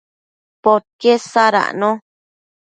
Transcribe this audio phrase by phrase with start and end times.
[0.63, 1.91] podquied sadacno